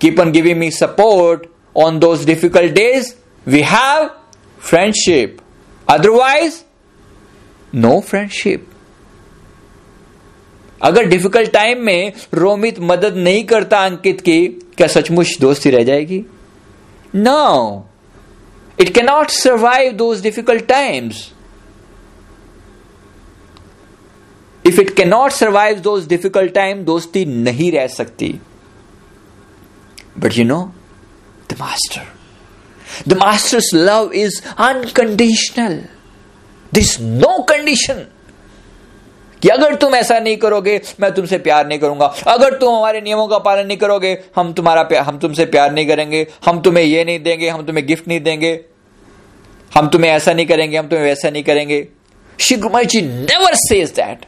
[0.00, 4.12] keep on giving me support on those difficult days, we have
[4.58, 5.40] friendship.
[5.88, 6.64] Otherwise,
[7.72, 8.70] no friendship.
[10.80, 14.38] अगर difficult time में रोमित मदद नहीं करता अंकित की
[14.76, 16.24] क्या सचमुच दोस्ती रह जाएगी
[17.14, 17.42] no
[18.80, 21.28] it can not survive those difficult times
[24.66, 28.38] if it can not survive those difficult time दोस्ती नहीं रह सकती
[30.16, 30.72] But you know,
[31.48, 32.06] the Master.
[33.04, 35.84] The Master's love is unconditional.
[36.72, 38.06] There's no condition.
[39.44, 43.26] कि अगर तुम ऐसा नहीं करोगे मैं तुमसे प्यार नहीं करूँगा। अगर तुम हमारे नियमों
[43.28, 47.22] का पालन नहीं करोगे हम तुम्हारा हम तुमसे प्यार नहीं करेंगे। हम तुम्हें ये नहीं
[47.22, 48.58] देंगे हम तुम्हें गिफ्ट नहीं देंगे।
[49.74, 51.86] हम तुम्हें ऐसा नहीं करेंगे हम तुम्हें वैसा नहीं करेंगे।
[52.40, 54.24] Shri Gumai ji never says that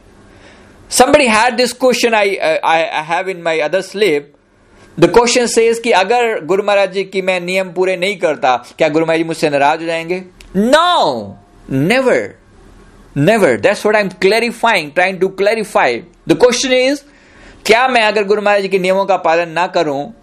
[0.91, 2.27] somebody had this question I,
[2.63, 4.21] I I have in my other slip.
[4.99, 8.89] The question says कि अगर गुरु महाराज जी की मैं नियम पूरे नहीं करता क्या
[8.89, 10.23] गुरु महाराज जी मुझसे नाराज़ हो जाएँगे?
[10.55, 11.37] No
[11.71, 12.35] never
[13.17, 15.95] never that's what I am clarifying trying to clarify
[16.29, 16.99] the question is
[17.65, 20.13] क्या मैं अगर गुरु महाराज जी के नियमों का पालन ना करूँ,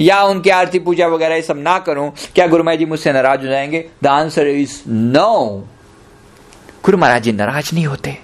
[0.00, 3.40] या उनकी आरती पूजा वगैरह ये सब ना करूँ, क्या गुरु महाराज जी मुझसे नाराज़
[3.40, 3.84] हो जाएँगे?
[4.02, 5.66] The answer is no
[6.84, 8.16] Guru महाराज जी नाराज़ नहीं होते.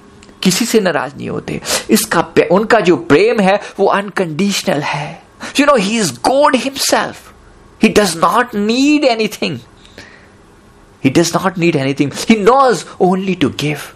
[0.43, 1.61] किसी से नाराज़ नहीं होते.
[1.91, 2.21] इसका
[2.53, 5.23] उनका जो प्रेम है, वो अनकंडीशनल है.
[5.61, 7.33] You know he is God himself
[7.83, 9.59] he does not need anything.
[11.05, 12.11] He does not need anything.
[12.29, 13.93] He knows only to give.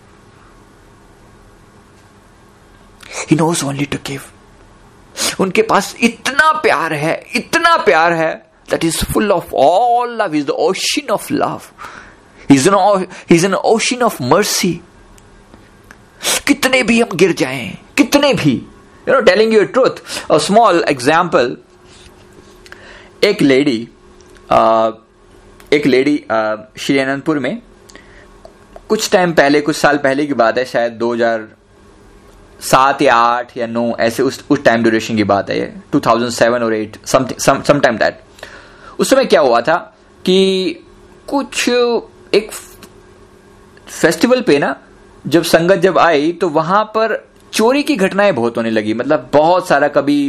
[3.28, 4.28] He knows only to give.
[5.40, 8.30] उनके पास इतना प्यार है इतना प्यार है
[8.70, 11.72] that is full of all love is ocean of love.
[12.50, 14.74] He's an, he's an ocean of mercy.
[16.46, 21.56] कितने भी हम गिर जाएँ कितने भी you know telling you truth a small example
[23.24, 23.78] एक लेडी
[25.72, 26.16] एक लेडी
[26.84, 27.60] श्री अनंतपुर में
[28.88, 30.98] कुछ टाइम पहले कुछ साल पहले की बात है शायद
[32.60, 36.62] 2007 या आठ या नौ, ऐसे उस उस टाइम ड्यूरेशन की बात है ये 2007
[36.62, 38.20] और एट सम टाइम दैट
[38.98, 39.76] उस समय क्या हुआ था
[40.24, 40.84] कि
[41.28, 42.50] कुछ एक
[43.86, 44.76] फेस्टिवल पे ना,
[45.24, 47.16] जब संगत जब आई तो वहाँ पर
[47.52, 50.20] चोरी की घटनाएँ बहुत होने लगी। मतलब बहुत सारा कभी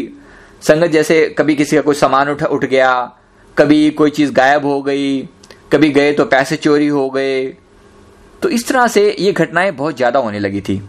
[0.61, 2.93] संगत जैसे कभी किसी का कोई सामान उठ उठ गया,
[3.57, 5.21] कभी कोई चीज़ गायब हो गई,
[5.71, 7.43] कभी गए तो पैसे चोरी हो गए।
[8.41, 10.81] तो इस तरह से ये घटनाएँ बहुत ज़्यादा होने लगी थी।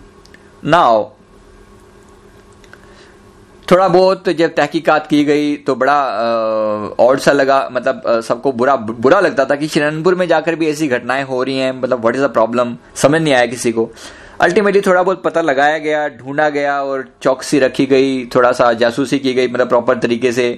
[0.65, 1.05] नाउ
[3.73, 5.95] थोड़ा बहुत जब तहकीकात की गई तो बड़ा
[7.01, 10.89] और सा लगा। मतलब सबको बुरा बुरा लगता था कि शरणपुर में जाकर भी ऐसी
[10.89, 13.89] घटनाएँ हो रही हैं। मतलब व्हाट इज़ द प्रॉब्लम समझ नहीं आया किसी को।
[14.41, 19.19] अल्टीमेटली थोड़ा बहुत पता लगाया गया, ढूंढा गया और चौकसी रखी गई, थोड़ा सा जासूसी
[19.19, 20.49] की गई मतलब प्रॉपर तरीके से।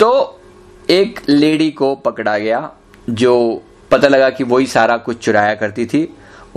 [0.00, 0.40] तो
[0.90, 2.70] एक लेडी को पकड़ा गया,
[3.10, 6.02] जो पता लगा कि वही सारा कुछ चुराया करती थी।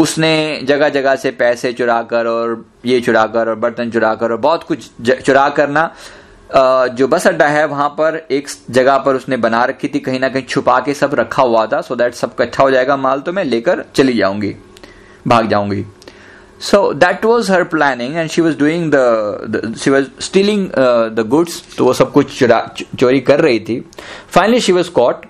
[0.01, 4.31] उसने जगह जगह से पैसे चुरा कर और ये चुरा कर और बर्तन चुरा कर
[4.31, 4.89] और बहुत कुछ
[5.21, 5.93] चुरा करना
[6.95, 10.29] जो बस अड्डा है, वहाँ पर एक जगह पर उसने बना रखी थी, कहीं ना
[10.29, 13.33] कहीं छुपा के सब रखा हुआ था सो दैट सब इकट्ठा हो जाएगा माल तो
[13.33, 14.55] मैं लेकर चली जाऊँगी,
[15.27, 15.85] भाग जाऊँगी।
[16.61, 20.67] So that was her planning and she was doing she was stealing
[21.15, 23.79] the goods तो वो सब कुछ चोरी कर रही थी।
[24.29, 25.25] फाइनली शी वॉज़ कॉट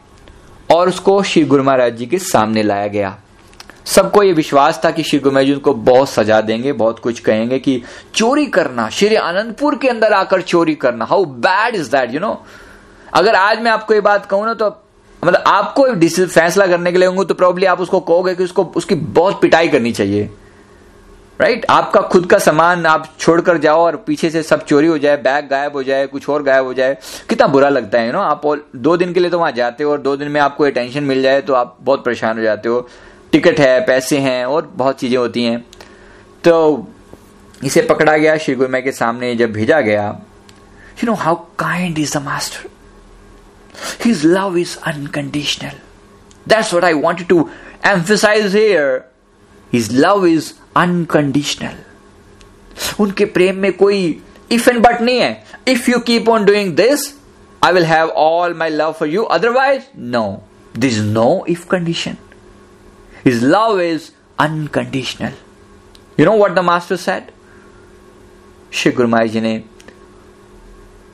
[0.69, 3.17] और उसको श्री गुरु महाराज जी के सामने लाया गया।
[3.85, 7.59] सबको ये विश्वास था कि श्री गुरु जी उनको बहुत सजा देंगे, बहुत कुछ कहेंगे
[7.59, 7.81] कि
[8.15, 12.41] चोरी करना, श्री आनंदपुर के अंदर आकर चोरी करना how bad is that you know
[13.13, 14.67] अगर आज मैं आपको ये बात कहूँ ना तो
[15.21, 18.95] मतलब आपको फैसला करने के लिए होंगे तो प्रॉब्ली आप उसको कहोगे कि उसको उसकी
[18.95, 20.29] बहुत पिटाई करनी चाहिए।
[21.39, 21.65] राइट?
[21.69, 25.47] आपका खुद का सामान आप छोड़कर जाओ और पीछे से सब चोरी हो जाए, बैग
[25.49, 26.97] गायब हो जाए, कुछ और गायब हो जाए,
[27.29, 28.41] कितना बुरा लगता है यू नो आप
[28.75, 31.21] दो दिन के लिए तो वहाँ जाते हो और दो दिन में आपको टेंशन मिल
[31.21, 32.87] जाए तो आप बहुत परेशान हो जाते हो।
[33.31, 35.59] टिकट है, पैसे हैं और बहुत चीज़ें होती हैं।
[36.43, 36.87] तो
[37.61, 40.07] इसे पकड़ा गया, श्री गुरु के सामने जब भेजा गया
[41.03, 42.69] you know how kind is the master
[44.05, 45.77] his love is unconditional
[46.47, 47.49] that's what I wanted to
[47.87, 49.01] emphasize here
[49.73, 51.77] his love is unconditional
[52.99, 57.07] उनके प्रेम में कोई इफ़ एंड बट नहीं है। If you keep on doing this
[57.61, 60.25] I will have all my love for you otherwise no
[60.77, 62.17] this no if condition
[63.25, 65.33] His love is unconditional.
[66.17, 67.31] You know what the master said?
[68.73, 69.61] Shri Guru ji ने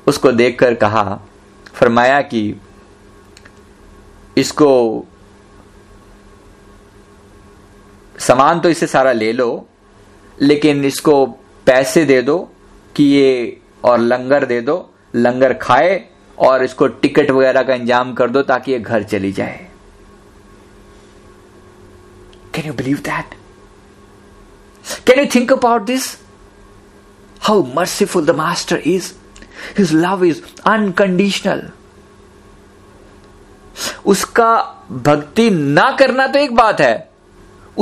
[0.08, 1.20] उसको देखकर कहा,
[1.74, 2.42] फरमाया कि
[4.38, 4.72] इसको
[8.20, 9.68] सामान तो इसे सारा ले लो,
[10.42, 11.26] लेकिन इसको
[11.66, 12.38] पैसे दे दो
[12.96, 14.78] कि ये और लंगर दे दो,
[15.16, 16.04] लंगर खाए
[16.38, 19.67] और इसको टिकट वगैरह का इंतज़ाम कर दो ताकि ये घर चली जाए
[22.58, 23.36] Can you believe that?
[25.06, 26.18] Can you think about this?
[27.42, 29.14] How merciful the Master is.
[29.76, 31.62] His love is unconditional.
[34.06, 34.50] उसका
[35.06, 36.96] भक्ति ना करना तो एक बात है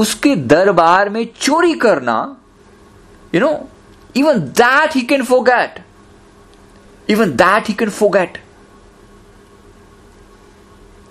[0.03, 2.17] उसके दरबार में चोरी करना
[3.35, 3.51] you know
[4.17, 5.79] even that he can forget
[7.09, 8.37] even that he can forget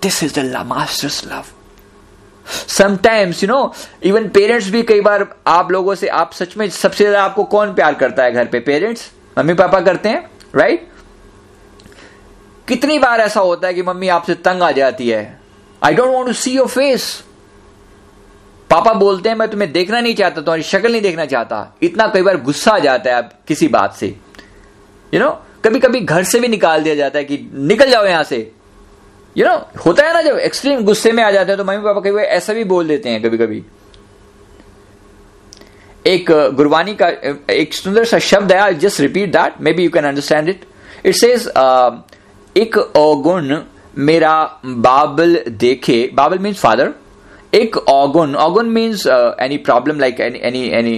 [0.03, 1.45] this is the master's love
[2.47, 7.03] sometimes you know even parents भी कई बार आप लोगों से आप सच में सबसे
[7.03, 8.59] ज़्यादा आपको कौन प्यार करता है घर पे?
[8.59, 10.29] पेरेंट्स मम्मी पापा करते हैं?
[10.55, 10.87] राइट
[12.67, 15.39] कितनी बार ऐसा होता है कि मम्मी आपसे तंग आ जाती है?
[15.81, 17.23] I don't want to see your face
[18.69, 21.75] पापा बोलते हैं मैं तुम्हें देखना नहीं चाहता तुम्हारी शक्ल नहीं देखना चाहता.
[21.83, 24.15] इतना कई बार गुस्सा आ जाता है आप किसी बात से। यू
[25.13, 28.05] you नो know, कभी कभी घर से भी निकाल दिया जाता है कि निकल जाओ
[28.05, 28.39] यहाँ से।
[29.37, 31.99] यू नो होता है ना, जब एक्सट्रीम गुस्से में आ जाते हैं तो मम्मी पापा
[31.99, 33.63] कभी ऐसा भी बोल देते हैं कभी कभी
[36.07, 37.07] एक गुरबानी का
[37.53, 40.65] एक सुंदर सा शब्द है I just repeat that maybe you can understand it
[41.05, 41.47] it says
[42.57, 43.57] एक अवगुण
[43.97, 46.93] मेरा बाबल देखे, बाबल मीन्स फादर
[47.53, 49.07] एक अवगुण अवगुण means
[49.41, 50.95] any problem like any any any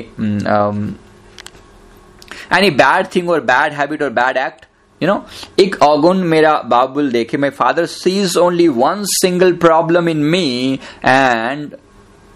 [2.57, 4.66] any bad thing और बैड हैबिट और बैड एक्ट
[5.01, 5.25] यू नो
[5.59, 11.75] एक अवगुण मेरा बाबुल देखे my father sees only one single problem in me and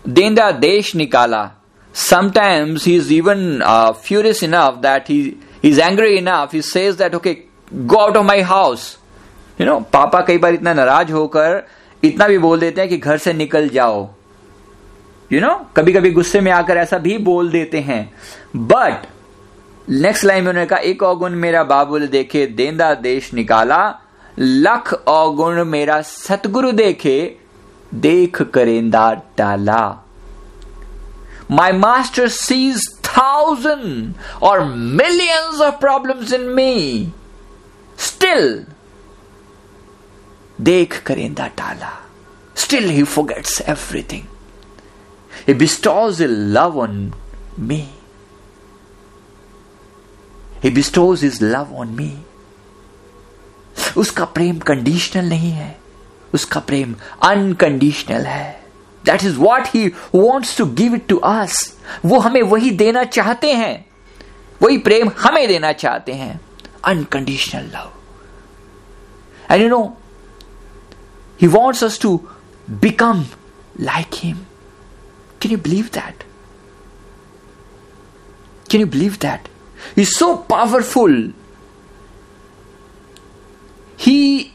[0.05, 1.49] देंदा देश निकाला।
[1.95, 5.15] Sometimes he's even uh, furious enough that he
[5.63, 7.33] he's angry enough he says that okay
[7.85, 8.85] go out of my house.
[9.59, 11.67] You know पापा कई बार इतना नाराज़ होकर
[12.03, 13.99] इतना भी बोल देते हैं कि घर से निकल जाओ।
[15.31, 15.65] You you know know?
[15.77, 18.03] कभी कभी गुस्से में आकर ऐसा भी बोल देते हैं।
[18.55, 19.05] बट
[19.89, 23.99] नेक्स्ट लाइन में उन्होंने कहा, एक अवगुण मेरा बाबुल देखे, देंदा देश निकाला।
[24.39, 27.37] लख अवगुण मेरा सतगुरु देखे,
[27.93, 30.03] देख करेंदा टाला
[31.51, 37.13] माई मास्टर सीज थाउज़ेंड और millions of problems in me
[37.97, 38.65] still
[40.61, 41.91] देख करेंदा टाला
[42.55, 44.23] still he forgets everything
[45.45, 47.13] He bestows a love on
[47.57, 48.00] me.
[50.61, 52.11] He bestows his love on me.
[53.97, 55.75] उसका प्रेम कंडीशनल नहीं है
[56.33, 58.49] उसका प्रेम अनकंडीशनल है
[59.03, 61.55] that is what he wants to give it to us
[62.05, 63.73] वो हमें वही देना चाहते हैं
[64.61, 66.39] वही प्रेम हमें देना चाहते हैं
[66.91, 67.91] unconditional love
[69.51, 69.83] and you know
[71.41, 72.15] he wants us to
[72.69, 73.25] become
[73.81, 74.37] like him
[75.41, 76.23] Can you believe that?
[78.69, 79.47] Can you believe that?
[79.97, 81.15] He's so powerful.
[83.99, 84.51] He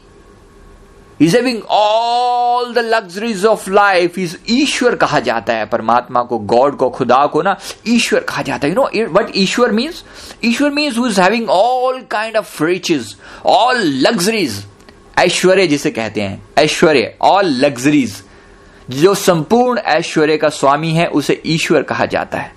[1.19, 4.17] is having all the luxuries of life.
[4.17, 8.67] He's ईश्वर कहा जाता है परमात्मा को God को खुदा को ना ईश्वर कहा जाता
[8.67, 10.03] है यू नो वट ईश्वर means
[10.43, 14.65] Ishwar means who is having all kind of riches all luxuries
[15.17, 18.23] ऐश्वर्य जिसे कहते हैं। ऐश्वर्य ऑल लग्जरीज
[18.89, 22.56] जो संपूर्ण ऐश्वर्य का स्वामी है, उसे ईश्वर कहा जाता है।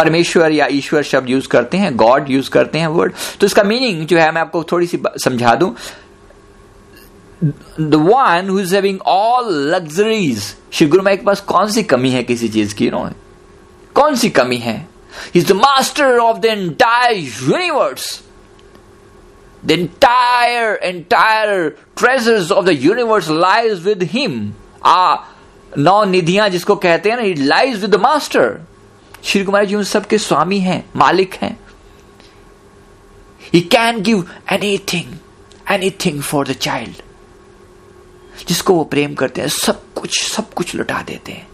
[0.00, 4.06] परमेश्वर या ईश्वर शब्द यूज़ करते हैं गॉड यूज़ करते हैं वर्ड तो इसका मीनिंग
[4.06, 5.74] जो है मैं आपको थोड़ी सी समझा दूँ।
[7.80, 12.10] The one who is having all luxuries Shri Guru Mai के पास कौन सी कमी
[12.10, 12.90] है किसी चीज़ की?
[12.90, 13.10] नो
[13.94, 14.88] कौन सी कमी है?
[15.36, 18.20] Is the master of the entire universe
[19.62, 21.64] The entire, entire
[22.00, 24.36] treasures of the universe lies with him.
[24.84, 25.16] आ
[25.78, 28.46] नौ निधियाँ जिसको कहते हैं ना it lies with master
[29.24, 31.58] Shri Kumar ji उन सबके स्वामी हैं, मालिक हैं।
[33.54, 34.30] He can give
[34.78, 35.18] anything
[35.90, 37.02] anything for the child
[38.48, 41.48] जिसको वो प्रेम करते हैं, सब कुछ सब कुछ लुटा देते हैं।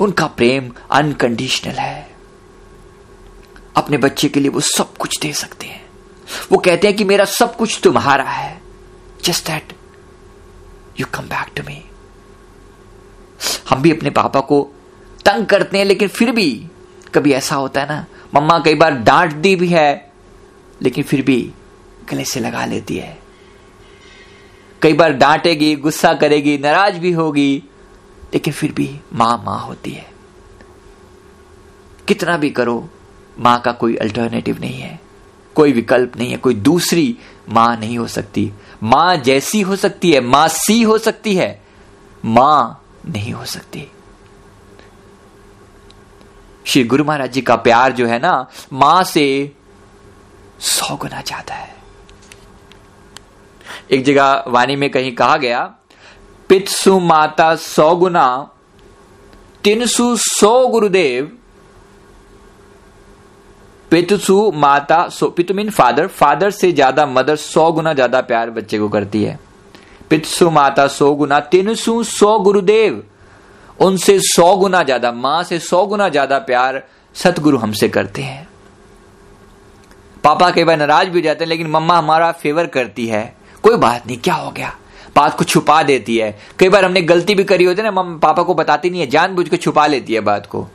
[0.00, 2.10] उनका प्रेम अनकंडीशनल है।
[3.76, 5.84] अपने बच्चे के लिए वो सब कुछ दे सकते हैं।
[6.52, 8.60] वो कहते हैं कि मेरा सब कुछ तुम्हारा है।
[9.24, 9.72] Just that
[11.00, 11.84] you come back to me
[13.68, 14.62] हम भी अपने पापा को
[15.24, 16.66] तंग करते हैं, लेकिन फिर भी
[17.14, 20.12] कभी ऐसा होता है ना, मम्मा कई बार डांट दी भी है,
[20.82, 21.52] लेकिन फिर भी
[22.10, 23.18] गले से लगा लेती है।
[24.82, 27.62] कई बार डांटेगी, गुस्सा करेगी, नाराज़ भी होगी,
[28.34, 30.06] लेकिन फिर भी माँ माँ होती है।
[32.08, 32.88] कितना भी करो,
[33.38, 35.00] माँ का कोई अल्टरनेटिव नहीं है,
[35.54, 37.16] कोई विकल्प नहीं है, कोई दूसरी
[37.48, 38.50] माँ नहीं हो सकती।
[38.82, 41.62] माँ जैसी हो सकती है, माँ सी हो सकती है।
[42.24, 43.90] माँ नहीं हो सकती।
[46.66, 49.52] श्री गुरु महाराज जी का प्यार जो है ना, माँ से
[50.60, 51.70] सौ गुना ज़्यादा है।
[53.90, 55.62] एक जगह वाणी में कहीं कहा गया,
[56.50, 58.26] पितसु माता सौ गुना,
[59.64, 61.30] तिनसु सौ गुरुदेव,
[63.90, 68.78] पितसु माता सो पितु मीन फादर फादर से ज़्यादा मदर सौ गुना ज़्यादा प्यार बच्चे
[68.78, 69.38] को करती है।
[70.12, 73.02] पितसु माता सौ गुना, तिनसु सौ गुरुदेव।
[73.78, 76.82] उनसे सौ गुना ज़्यादा माँ से सौ गुना ज़्यादा प्यार
[77.16, 78.48] सतगुरु हमसे करते हैं।
[80.24, 83.24] पापा कई बार नाराज़ भी जाते हैं, लेकिन मम्मा हमारा फेवर करती है।
[83.64, 84.72] कोई बात नहीं, क्या हो गया?
[85.16, 88.18] बात को छुपा देती है। कई बार हमने गलती भी करी होती है ना, मम्मा,
[88.18, 90.66] पापा को बताती नहीं है जानबूझ के छुपा लेती है बात को।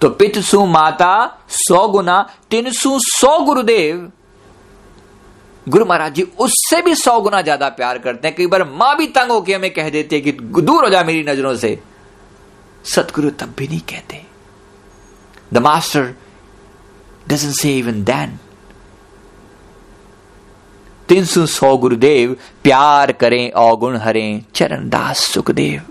[0.00, 4.10] तो पितसु माता सौ गुना, तिनसु सौ गुरुदेव।
[5.66, 6.22] गुरु महाराज जी
[6.72, 9.70] उससे भी सौ गुना ज़्यादा प्यार करते हैं। कई बार माँ भी तंग होकर हमें
[9.72, 11.78] कह देती है कि दूर हो जा मेरी नज़रों से।
[12.84, 14.20] सतगुरु तब भी नहीं कहते।
[15.52, 16.14] The master
[17.28, 18.38] doesn't say even then
[21.08, 25.82] तीन सौ सौ गुरुदेव प्यार करें अवगुण हरें। चरणदास सुखदेव।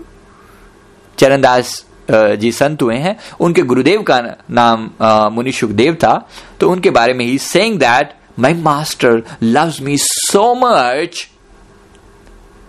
[1.18, 4.18] चरणदास जी संत हुए हैं। उनके गुरुदेव का
[4.50, 4.90] नाम
[5.32, 6.14] मुनि सुखदेव था।
[6.60, 11.28] तो उनके बारे में he saying that my master loves me so much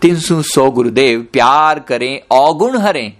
[0.01, 3.13] तीन सौ गुरुदेव प्यार करें अवगुण हरें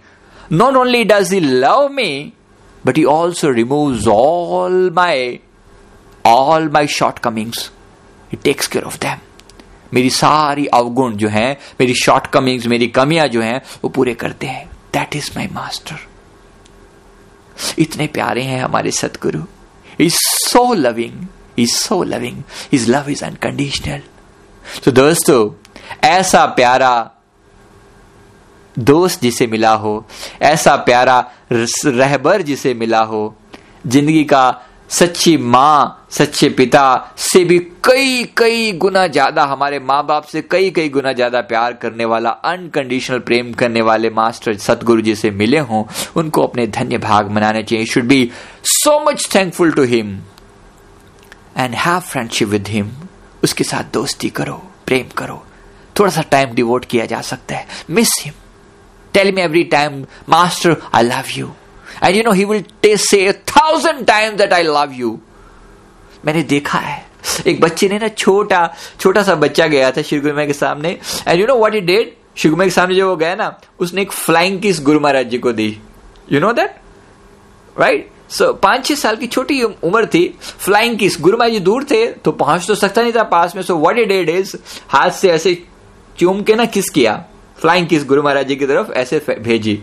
[0.52, 2.32] not only does he love me
[2.86, 5.40] but he also removes all my
[6.24, 7.70] all my shortcomings.
[8.30, 9.22] He takes care of them.
[9.94, 14.46] मेरी सारी अवगुण जो हैं, मेरी शॉर्ट कमिंग्स मेरी कमियाँ जो हैं, वो पूरे करते
[14.46, 15.96] हैं। दैट इज़ माई मास्टर
[17.78, 19.42] इतने प्यारे हैं हमारे सतगुरु
[20.00, 21.26] is so loving
[21.58, 22.42] is so loving
[22.72, 24.02] is love is unconditional
[24.84, 25.50] तो दोस्तों,
[26.04, 27.10] ऐसा प्यारा
[28.76, 30.04] दोस्त जिसे मिला हो,
[30.42, 31.18] ऐसा प्यारा
[31.52, 33.34] रहबर जिसे मिला हो,
[33.86, 34.44] ज़िंदगी का
[34.90, 40.70] सच्ची माँ, सच्चे पिता से भी कई कई गुना ज़्यादा हमारे माँ बाप से कई
[40.70, 45.58] कई गुना ज़्यादा प्यार करने वाला अनकंडीशनल प्रेम करने वाले मास्टर सतगुरु जी से मिले
[45.60, 45.84] हों,
[46.16, 48.30] उनको अपने धन्य भाग मनाने चाहिए। Should be
[48.64, 50.18] so much thankful to him
[51.56, 52.90] and have friendship with him
[53.44, 54.54] उसके साथ दोस्ती करो,
[54.86, 55.42] प्रेम करो।
[55.98, 58.34] थोड़ा सा टाइम डिवोट किया जा सकता है। Miss him
[59.14, 61.52] tell me every time master I love you
[62.02, 65.18] and you know he will say thousand times that I love you
[66.24, 67.02] मैंने देखा है।
[67.46, 68.66] एक बच्चे ने ना छोटा
[69.00, 70.98] छोटा सा बच्चा गया था श्री गुरु के सामने।
[71.28, 74.02] And you know what he did Shri Guru के सामने जो वो गया ना, उसने
[74.02, 75.68] एक फ्लाइंग किस गुरु महाराज जी को दी।
[76.32, 76.76] You know that
[77.76, 81.20] right so पाँच छह साल की छोटी उम्र थी। Flying kiss?
[81.20, 83.98] गुरु महाराज जी दूर थे तो पहुँच तो सकता नहीं था पास में। So what
[83.98, 84.56] he did is
[84.88, 85.54] हाथ से ऐसे
[86.18, 87.24] चूम के ना किस किया?
[87.58, 88.04] Flying kiss?
[88.04, 89.82] गुरु महाराज जी की तरफ़ ऐसे भेजी।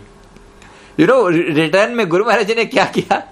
[1.00, 3.24] यू नो रिटर्न में गुरु महाराज जी ने क्या किया?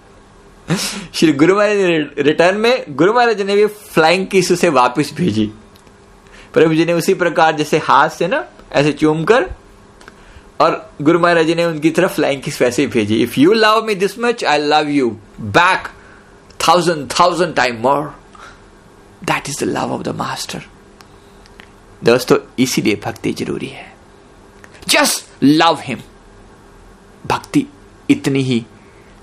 [1.14, 5.46] श्री गुरु महाराज रिटर्न में गुरु महाराज ने भी फ्लाइंग किस उसे वापस भेजी।
[6.54, 9.50] प्रभु जी ने उसी प्रकार जैसे हाथ से ना ऐसे चूम कर
[10.60, 13.84] और गुरु महाराज जी ने उनकी तरफ़ फ्लाइंग किस वैसे ही भेजी if you love
[13.86, 15.88] me this much I love you back
[16.68, 18.04] thousand thousand time more
[19.24, 20.66] that is the love of the master
[22.04, 23.86] दोस्तों, इसीलिए भक्ति ज़रूरी है।
[24.90, 26.00] जस्ट लव हिम
[27.26, 27.66] भक्ति
[28.10, 28.66] इतनी ही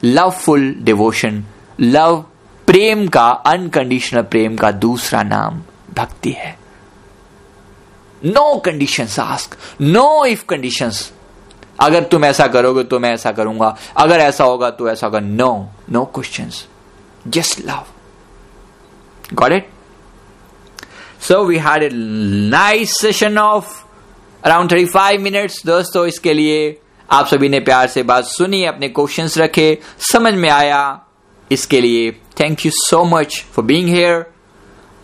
[0.05, 1.45] लवफुल डिवोशन
[1.81, 2.25] लव
[2.69, 5.63] प्रेम का अनकंडीशनल प्रेम का दूसरा नाम
[5.97, 6.57] भक्ति है।
[8.23, 10.91] No condition ask no if condition
[11.79, 15.69] अगर तुम ऐसा करोगे तो मैं ऐसा करूँगा। अगर ऐसा होगा तो ऐसा होगा। No
[15.91, 16.51] no question
[17.29, 17.85] just love
[19.35, 19.69] got it
[21.23, 23.85] so we had a nice session of
[24.45, 28.89] around thirty five minutes दोस्तों, इसके लिए आप सभी ने प्यार से बात सुनी, अपने
[28.89, 29.79] क्वेश्चंस रखे,
[30.13, 31.01] समझ में आया।
[31.51, 32.11] इसके लिए
[32.41, 34.25] thank you so much for being here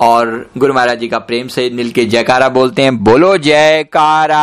[0.00, 4.42] और गुरु महाराज जी का प्रेम से मिल के जयकारा बोलते हैं। बोलो जयकारा।